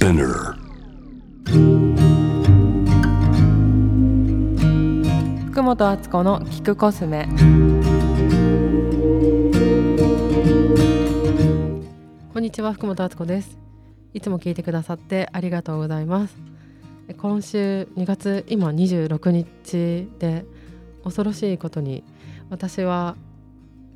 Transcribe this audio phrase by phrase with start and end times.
[0.00, 0.54] Spinner.
[5.50, 7.28] 福本敦子の聞くコスメ。
[12.32, 13.58] こんにちは福本敦子です。
[14.14, 16.36] いつも聞いてくださってありがとうございます。
[17.18, 20.46] 今週2月今26日で
[21.04, 22.04] 恐ろしいことに
[22.48, 23.16] 私は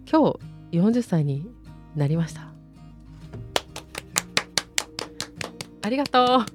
[0.07, 0.36] 今
[0.71, 1.46] 日40歳に
[1.96, 2.54] なりました。
[5.84, 6.47] ありがとう。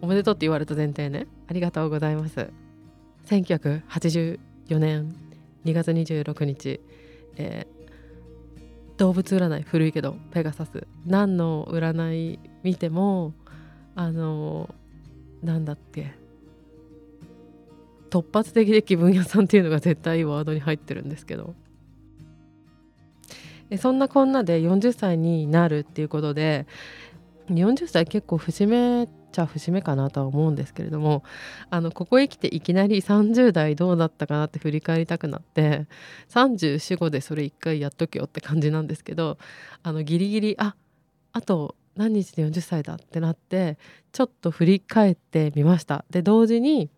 [0.00, 1.26] おめでとうって言われた前提ね。
[1.48, 2.48] ありがとうございます。
[3.26, 4.38] 1984
[4.78, 5.12] 年
[5.64, 6.80] 2月26日、
[7.34, 10.86] えー、動物占い古いけどペガサス。
[11.04, 13.34] 何の占い見ても
[13.96, 14.72] あの
[15.42, 16.14] なんだっけ。
[18.08, 21.56] 突発的で気分屋さんっていうのが絶対ワードに入ってるんですけど。
[23.78, 26.66] そんなこんなで40歳になるっていうことで
[27.54, 31.22] 40歳結構節目っちゃ節目かなとは思うんですけれども
[31.70, 35.86] あのここへ来ていきなり30代どうだったかなって振り返りたくなって
[36.28, 39.38] 345でそれ一回やっとけよって感じなんですけど
[39.82, 40.74] あのギリギリあ
[41.32, 43.78] あと何日で40歳だってなって
[44.12, 46.90] ちょっと振り返ってみましたで同時に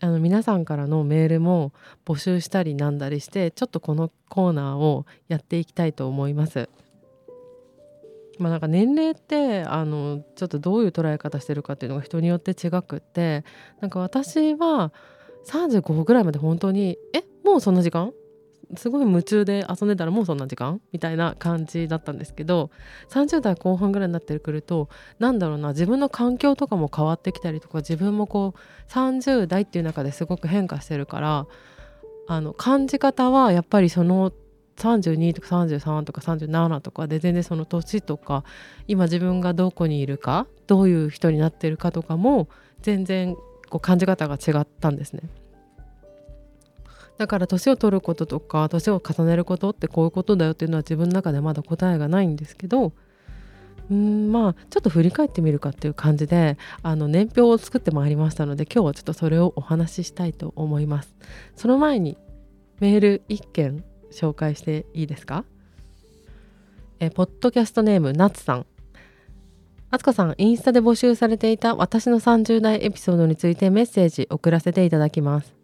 [0.00, 1.72] あの皆さんからのメールも
[2.04, 6.68] 募集したりなんだりしてちょっとこのコーナーをやっていきたいと思います。
[8.38, 13.44] まあ、なんか年齢ってあのちょっとどういう捉え方してるかっていうのが人によって違くって
[13.80, 14.92] なんか私は
[15.46, 18.12] 35ぐらいまで本当に「えもうそんな時間？
[18.74, 20.80] すごい夢中で遊んでたらもうそんな時間？
[20.92, 22.70] みたいな感じだったんですけど
[23.10, 31.46] 30代後半ぐらいになってくるとなんだろうな自分の環境とかも変わってきたりとか自分もこう30代っていう中ですごく変化してるから
[32.28, 34.32] あの感じ方はやっぱりその
[34.76, 38.44] 32とか33とか37とかで全然その年とか
[38.86, 42.48] 今自分がどこにいるかどういう人になってるかとかも
[42.82, 43.34] 全然
[43.68, 45.22] こう感じ方が違ったんですね。
[47.18, 52.92] だから年を取ることとか年を重ねることってこういうことだよっていうのは自分の中でまだ答えがないんですけど
[53.92, 61.14] んまあちょっと振り返ってみるかっていう感じであの年表を作ってまいりましたので今日はちょっとそれをお話ししたいと思います
[61.54, 62.18] その前に
[62.80, 65.44] メール1件紹介していいですか？
[66.98, 68.66] えポッドキャストネームなつさん。
[69.90, 75.54] あつこさんインスタで募集されていた私の30代エピソードについてメッセージ送らせていただきます。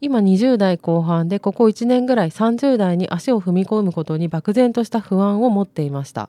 [0.00, 6.28] 今20代後半でここ1年ぐらい30代に足を踏み込むことに漠然とした不安を持っていました。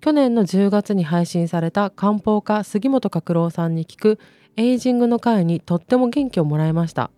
[0.00, 4.18] 去年の10月に配信された漢方家杉本角郎さんに聞く
[4.56, 7.10] エイジングの回にとっても元気をもらいました。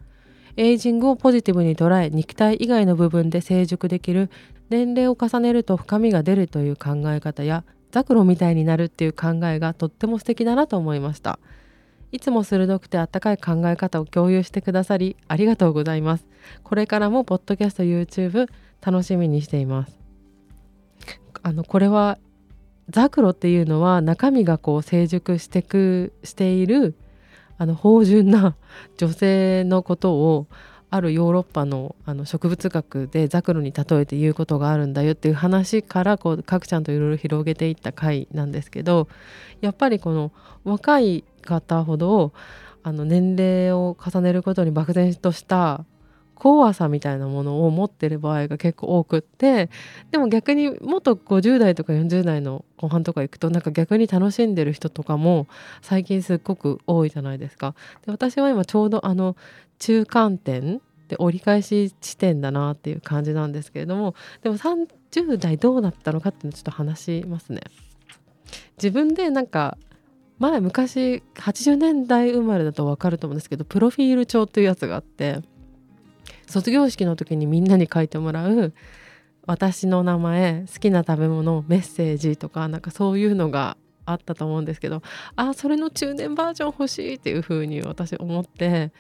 [0.59, 4.29] エイジングをポジティブに捉え肉体以外の部分で成熟できる
[4.71, 11.39] 年齢を重ねると深みが出るという考え方やザクロみたいになるっていう考えがとっても素敵だなと思いました
[12.11, 16.27] いつも鋭くてあったかい考え方を共有してくださりありがとうございます。
[16.65, 18.49] これからもポッドキャスト YouTube
[18.81, 19.99] 楽しみにしています。
[21.43, 22.19] あのこれは
[22.89, 26.95] ザクロっていうのは中身がこう成熟してくしている
[27.59, 28.57] あの芳醇な
[28.97, 30.47] 女性のことを
[30.91, 39.09] あるヨーロッパのあの植物学でザクロに例えて言うことがあるんだよっていう話からこうかくちゃんといろいろ広げていった回なんですけど
[39.61, 40.33] やっぱりこの
[40.65, 42.33] 若い方ほど
[42.83, 45.85] あの年齢を重ねることに漠然とした
[46.39, 49.71] 怖さみたいなものを持ってる場合が結構多くって
[50.13, 55.49] でも逆にもっと50代とか40代の後半とか行くとなんか逆に楽しんでる人とかも
[55.83, 57.75] 最近すっごく多いじゃないですか。
[58.07, 59.37] で私は今ちょうどあの
[59.81, 67.63] 中間点で折り返し地点だなっていう感じなんですけれどもでも30代どうなったのかっていうのちょっと話しますね。
[68.77, 69.77] 自分でなんか
[70.39, 75.43] 前昔80年代生まれだと分かると思うんですけどプロフィール帳っていうやつがあって
[76.49, 78.73] 卒業式の時にみんなに書いてもらう
[79.47, 85.03] 私の名前好きな食べ物メッセージとかなんかそういうのがあったと思うんですけど
[85.37, 88.93] あそれの中年バージョン欲しいっていう風に私思って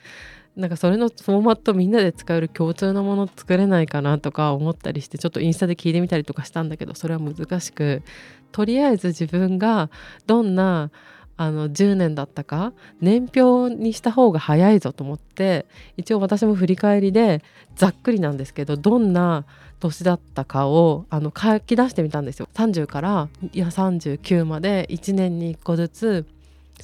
[0.57, 8.03] なんかそれのフォーマットみんなで使える共通のもの作れないかなとか思ったりしてちょっとインスタで聞いてみたりとかしたんだけどそれは難しく
[8.51, 9.89] とりあえず自分が
[10.27, 10.91] どんな
[11.39, 17.43] あの10年だったか年表にした方が早いぞと思って一応私も振り返りで
[17.77, 19.45] ざっくりなんですけどどんな
[19.79, 22.49] 年だったかをあの書き出してみたんですよ。
[22.55, 26.27] 30からいや39まで1年に1個ずつ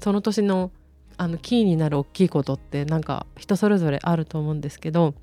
[0.00, 0.70] その年の
[1.16, 5.14] あのキーになる大きいことってなんか人それぞれあると思うんですけど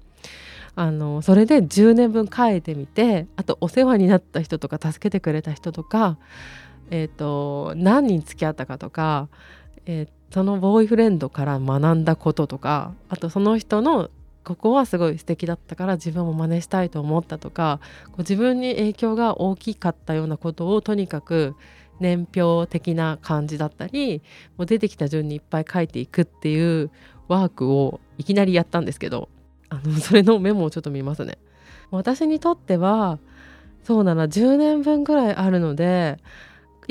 [0.75, 6.18] あのそれで10年分書いてみてあとお世話になった人とか助けてくれた人とか
[6.91, 9.29] えーと、何人付き合ったかとか、
[9.85, 14.11] えー、そのボーイフレンドから学んだこととかあとその人の
[14.43, 21.55] ここはすごい素敵だったから自分も真似したいと思ったとかこう自分に影響が大きかったようなことをとにかく
[21.99, 24.21] 年表的な感じだったり
[24.57, 26.91] もう出てきた順にいっぱい書いていくっていう
[27.27, 29.29] ワークをいきなりやったんですけど
[29.69, 31.38] あの それのメモをちょっと見ますね。
[31.91, 33.19] 私にとっては
[33.83, 36.19] そうだな10年分ぐらいあるので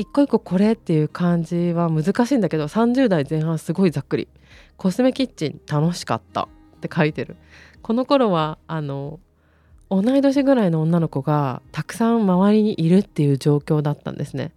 [0.00, 4.28] 一個一個これっていう感じは難しいんだけど30代前半すごいざっくり
[4.78, 6.44] 「コスメキッチン楽しかった」
[6.76, 7.36] って書いてる。
[7.82, 9.20] この頃はあの
[9.90, 14.52] 同い年ぐらいの女の子がたくさん周りにいるっていう状況だったんですね。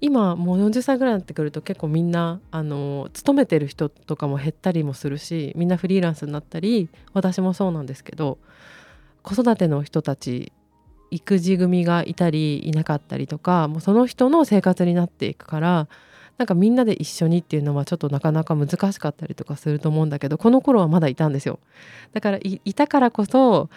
[0.00, 8.38] 今もう40歳ぐらいになってくると結構みんなあの勤めてる人とかも減ったりもするしみんなフリーランスになったり私もそうなんですけど
[9.22, 10.52] 子育ての人たち
[11.14, 15.88] 育児組がいたりいなかったりとかもうその人の生活になっていくから
[16.38, 21.60] なんかみんなで一緒にっていうのはちょっとなかなか難しかったりとかすると思うんだけどこの頃はまだいたんですよ。
[22.12, 23.70] だからいたからこそ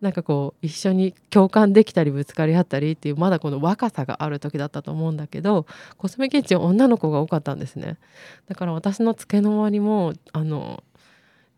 [0.00, 5.66] なんかこう一緒に共感できたりぶつかり合ったりっていうまだこの若さがある時だったと思うんだけど
[5.98, 7.96] コスメキッチン女の子が多かったんですね。
[8.46, 10.84] だから私の机の周りもあの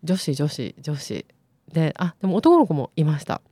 [0.04, 1.26] 女子女子女子
[1.70, 3.42] であでも男の子もいました。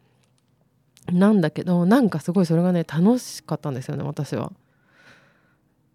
[1.12, 4.52] なんだけどなんかすごいそれがね楽しかったんですよね私は。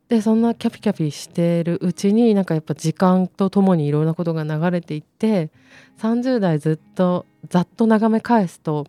[0.08, 5.52] でそんなキャピキャピしてるうちになんかやっぱ時間とともにいろんなことが流れていって
[6.00, 8.88] 30代ずっとざっと眺め返すと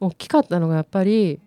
[0.00, 1.40] 大きかったのがやっぱり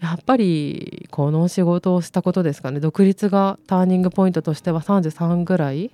[0.00, 5.90] やっぱりこの仕事をしたことですかね独立がターニングポイントとしては33ぐらい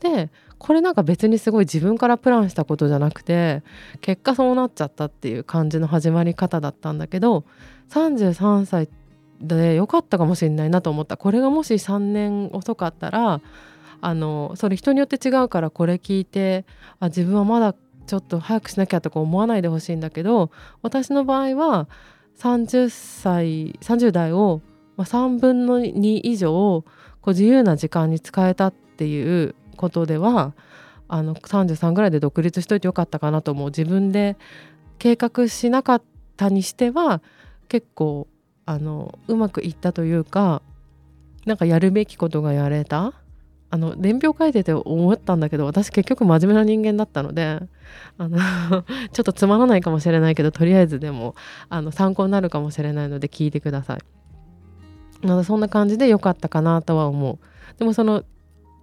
[0.00, 3.62] でこれなんか別にすごい自分からプランしたことじゃなくて
[4.00, 7.44] 結果そうなっちゃったっていう感じの始まり方だったんだけど
[7.90, 8.88] 33歳
[9.40, 11.16] で良かったかもしれないなと思った。
[11.16, 13.40] これがもし3年遅かったら
[14.00, 16.64] あのそれ人によって違うからこれ聞いて
[17.00, 17.74] あ自分はまだ
[18.06, 20.50] ちょっと早くしなきゃとか思わないでほしいんだけど
[20.82, 21.88] 私の場合は
[22.38, 24.60] 30歳30代を
[24.96, 26.84] 3分の2以上
[27.20, 30.52] こう自由な時間に使えたっていうことでは
[31.08, 34.36] あの33ぐらいで独立しといてよかったかなと思う自分で
[34.98, 36.02] 計画しなかっ
[36.36, 37.22] たにしては
[37.68, 38.28] 結構
[38.66, 40.60] あのうまくいったというか
[41.46, 43.14] なんかやるべきことがやれた
[43.70, 47.60] あの伝票書いてて思ったんだけど私結局真面目な人間だったので
[48.18, 48.38] あの
[49.12, 51.34] ちょっとつまらないかもしれないけどとりあえずでも
[51.68, 53.98] あの参考になるかもしれないので聞いてください。
[55.22, 57.38] まだそんな感じで良かったかなとは思う。
[57.78, 58.24] でもその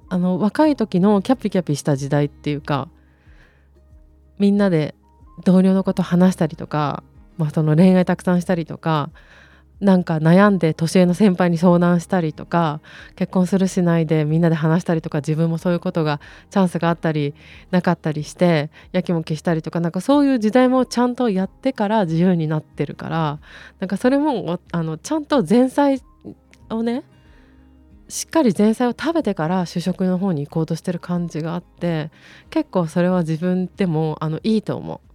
[0.09, 2.89] あの若い時のキャピキャピした時代っていうか
[4.37, 4.95] みんなで
[5.43, 7.03] 同僚のこと話したりとか、
[7.37, 9.09] まあ、その恋愛たくさんしたりとか
[9.81, 12.79] なんか悩んで年上の先輩に相談したりとか
[13.15, 17.33] 結婚するしないでみんなで話したりとか自分もそういうことがチャンスがあったり
[17.71, 23.39] なかったりしてやきもきしたりとかなんかそういう時代もちゃんとやってから自由になってるから
[23.79, 26.01] なんかそれもあのちゃんと前菜
[26.69, 27.03] をね
[28.07, 32.11] しっかり前菜を食べてから主食の方に行こうとしてる感じがあって
[32.49, 35.05] 結構それは自分でもあのいいと思う。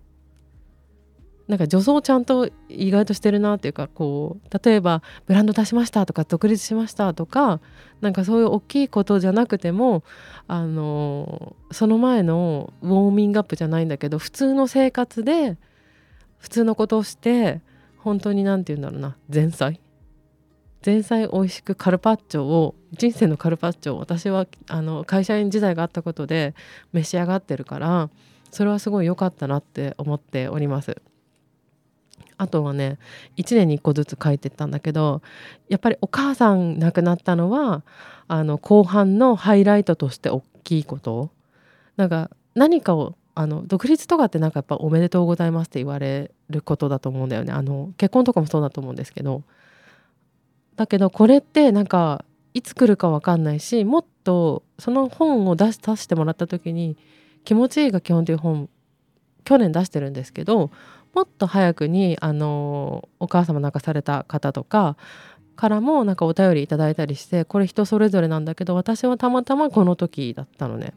[1.51, 7.61] なんか女装ちゃんと意外としてるなっていうかこう例えばブランド出しましたとか独立しましたとか
[8.00, 10.05] なんかそういう大きいことじゃなくても
[10.47, 15.59] あのその前のウォーミングアップじゃないんだけど普通の生活で
[16.38, 17.62] 普通のことをして
[17.99, 19.81] 本当に何て言うんだろうな前菜
[20.85, 26.55] 前菜美味しくカルパッチョを人生のカルパッチョを私はあの会社員時代があったことで
[26.93, 28.09] 召し上がってるから
[28.51, 31.01] それはすごい良かったなって思っております。
[32.39, 32.99] あとはね
[33.37, 35.21] 1年に1個ずつ書いてったんだけど
[35.69, 37.83] やっぱりお母さん亡くなったのは
[38.29, 41.31] あの後半のハイライトとして大きいこと。
[41.99, 47.53] なんか何かをあの独立とかってなんかやっぱ「おめでとうございます」って言われることだと思うんだよね。
[47.53, 49.43] あの結婚とかもそうだと思うんですけど。
[50.81, 56.97] だけどこれってなんかいつ来るか分かんないしもっとその本を出し出してもらった時に
[57.45, 58.71] 「気持ちいいが基本」という本
[59.45, 60.71] 去年出してるんですけど
[61.13, 64.97] もっと早くにあのお母様亡くされた方とか
[65.55, 70.95] からもなんかお便りいただいたりしてこれ人それぞれなんだけど私はたまたまこの時だったのね。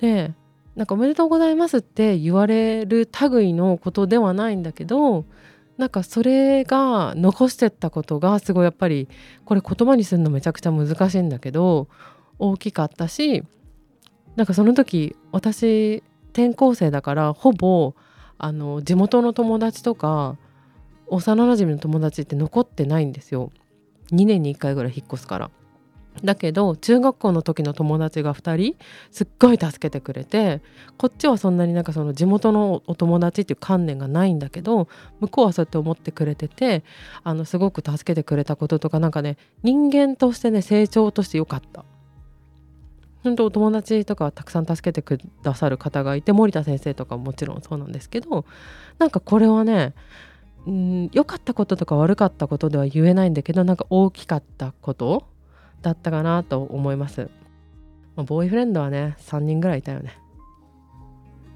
[0.00, 0.34] で
[0.76, 5.24] なんか「おめでとうございます」って言われる類のことではないんだけど
[5.78, 9.08] なんかそれが残してったことがすごいやっぱり
[9.44, 11.88] これ言葉にするのめちゃくちゃ難しいんだけど
[12.38, 13.42] 大きかったし
[14.36, 16.02] なんかその時私
[16.32, 17.94] 転校生だからほぼ
[18.38, 20.36] あの地元の友達とか
[21.06, 23.52] 幼なじみの友達って残ってないんですよ。
[24.12, 25.50] 2年に1回ぐらい引っ越すから。
[26.24, 28.76] だけど中学校の時の友達が2人
[29.10, 30.60] すっごい助けてくれて
[30.98, 34.88] こっちはそんなになんかその地元のお友達っていう観念がないんだけど
[35.20, 36.84] 向こうはそうやって思ってくれてて
[37.24, 41.84] あのすごく助けてくれたこととかなんかね人間としてね成長としてよかった。
[43.22, 48.44] 本当お友達とかたくさん助けてくださる方がいて森田先生とかももちろんそうなんですけど
[48.98, 49.94] なんかこれはね
[51.12, 55.24] 良かったこととか悪かったことでは言えないんだけどなんか大きかったこと
[55.82, 57.30] だったかなと思います、
[58.16, 60.18] まあ、ボーイフレンドはね3人ぐらいいたよね。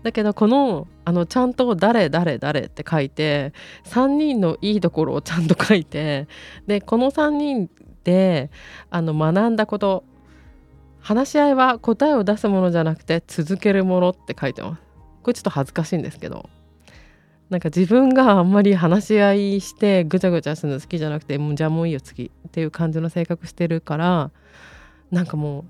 [0.02, 3.52] だけどこのあのちゃんと「誰誰誰」って書いて
[3.86, 6.28] 3人のいいところをちゃんと書いて
[6.68, 7.68] でこの3人
[8.04, 8.50] で
[8.88, 10.04] あの学んだこと
[11.00, 14.82] 話し合いは答えを出すものじゃなくて続けるものって書いてます。
[15.22, 16.48] これちょっと恥ずかしいんですけど。
[17.48, 24.30] なんか自分があんまり話し合いしてぐちゃぐちゃするの好きじゃなくてもうじゃあもういいよ次っていう感じの性格してるから
[25.10, 25.64] なんかも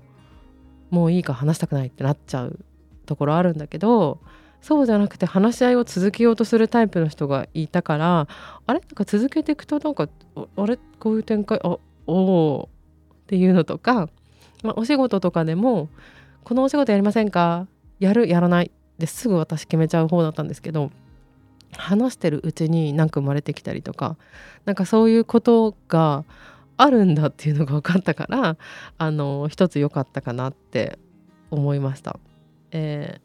[0.91, 2.59] うもういいか話したくないってなっちゃう
[3.05, 4.19] ところあるんだけど
[4.61, 8.27] そうじゃなくて話し合いを続けようとするタイプの人がいたから
[8.65, 8.79] あれ？
[8.79, 10.09] なんか続けていくとなんか
[10.55, 10.79] あれ？
[10.99, 11.59] こういう展開？
[11.63, 12.69] あおお
[13.23, 14.09] っていうのとか
[14.63, 15.89] まあ、お仕事とかでも
[16.43, 17.67] このお仕事やりませんか？
[17.99, 18.27] やる？
[18.27, 18.71] やらない？
[18.97, 20.89] ですぐ私決めちゃう方だったんですけど
[21.73, 24.17] 話してるうちに何か生まれてきたりとか
[24.65, 26.25] なんかそういうことが
[26.77, 28.57] あるんだっていうのが分かったから
[28.97, 30.99] あの一つ良かったかなって
[31.51, 32.19] 思いました、
[32.71, 33.19] え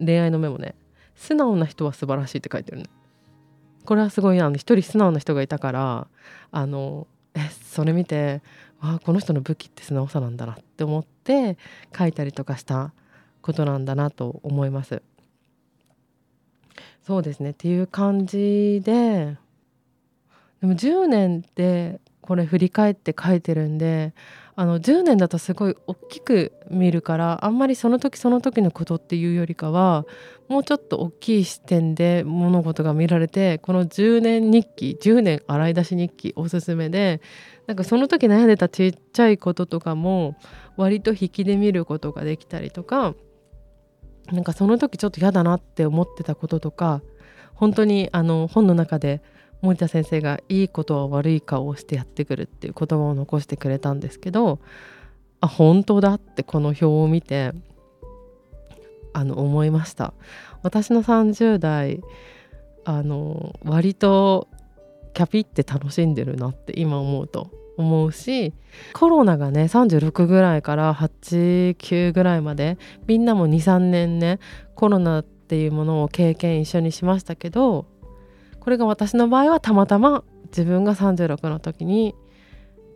[0.00, 0.74] ー、恋愛のメモね。
[1.14, 2.84] 素直な人は素晴らしいって書いてるね。
[3.84, 6.06] これはすごいあの一人素直な人がいたから
[6.52, 8.42] あのえそれ見て
[8.80, 11.56] あこの人の武器って素直さなんだなって思って
[11.96, 12.92] 書いたりとかした
[13.42, 15.02] ことなんだなと思います。
[17.08, 17.52] そうですね。
[17.52, 19.38] っていう感じで
[20.60, 24.12] でも10年ってこれ振り返って書いてるんで
[24.56, 30.04] あの10年だとすごい大きく見るからあんまりその時その時のことっていうよりかは
[30.48, 37.22] もうちょっと大きい視点で物事が見られてこの10年日記10年洗い出し日記おすすめで
[37.66, 40.36] なんかその時悩んでたちっちゃいこととかも
[40.76, 43.14] 割と引きで見ることができたりとか
[44.32, 47.02] なんかその時ちょっと嫌だなって思ってたこととか
[47.54, 49.22] 本当にあの本の中で
[49.62, 54.60] 森田先生がいいことは悪い顔をしてやってくるっていう言葉を残してくれたんですけど
[55.40, 57.52] あ本当だってこの表を見て
[59.12, 60.12] あの思いました。
[60.62, 62.00] 私の30代
[62.84, 64.48] あの割と
[65.14, 68.52] キャピって楽しんでるなって今思うと思うし
[68.92, 74.40] コロナがね36ぐらいから89ぐらいまでみんなも23年ね
[74.74, 77.86] コロナっていうものを経験一緒にしましたけど
[78.60, 82.14] これが私の場合はたまたま自分が36の時に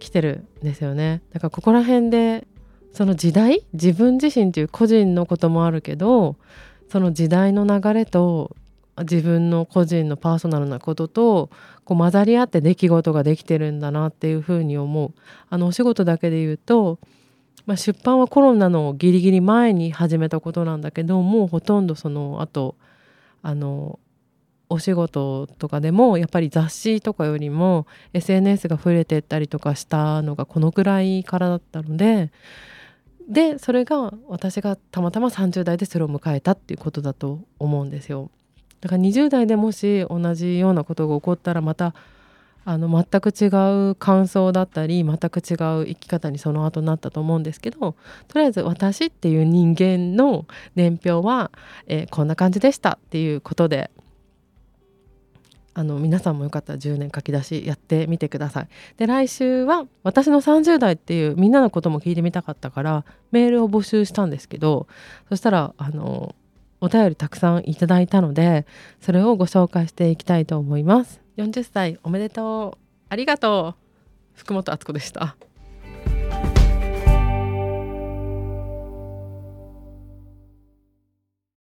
[0.01, 1.23] 来てるんですよね。
[1.33, 2.47] だからここら辺で
[2.93, 6.37] その時代自分自身っていう個人のこともあるけど
[6.91, 8.57] その時代の流れと
[8.99, 11.51] 自分の個人のパーソナルなことと
[11.85, 15.15] こう混ざり合って出来事ができてるんだなっていうふうに思う
[15.49, 16.99] あのお仕事だけで言うと、
[17.65, 22.77] まあ、出版はコロナのギリギリ前に始めたことなんだけどもうほとんどその後
[23.41, 23.99] あの
[24.69, 32.31] お仕事とかでもやっぱり雑誌とかよりも SNS が増えてったりとかしたのがこのくらいからだったので
[33.29, 38.31] でそれが私がたまたま30代でそれを迎えたっていうことだと思うんですよ。
[38.83, 41.95] だから20代でもし同じようなことが起こったらまた
[42.65, 43.47] あの全く違
[43.91, 47.97] う感想だったり全く違う生き方にその後なったと思うんですけど
[48.29, 51.51] とりあえず私っていう人間の年表は、
[51.87, 53.91] えー、こんな感じでしたっていうことで
[55.75, 58.69] あの皆さんもよかったら10年書き出しやってみてください。
[58.99, 64.87] で来週は私の30代っていうみんなのことも聞いてみたかったからメールを募集したんですけど
[65.31, 66.35] そしたらあの
[66.83, 68.67] お便りたくさんいただいたので
[69.01, 71.23] それをご紹介していきたいと思います。
[71.37, 73.83] 40歳おめでとうありがとう
[74.35, 75.37] 福本敦子でした。